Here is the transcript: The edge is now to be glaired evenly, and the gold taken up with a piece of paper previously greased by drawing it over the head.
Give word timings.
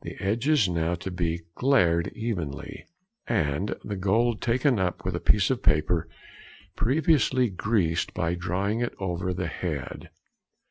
The 0.00 0.16
edge 0.20 0.48
is 0.48 0.70
now 0.70 0.94
to 0.94 1.10
be 1.10 1.42
glaired 1.54 2.08
evenly, 2.16 2.86
and 3.26 3.74
the 3.84 3.94
gold 3.94 4.40
taken 4.40 4.78
up 4.78 5.04
with 5.04 5.14
a 5.14 5.20
piece 5.20 5.50
of 5.50 5.62
paper 5.62 6.08
previously 6.76 7.50
greased 7.50 8.14
by 8.14 8.36
drawing 8.36 8.80
it 8.80 8.94
over 8.98 9.34
the 9.34 9.48
head. 9.48 10.08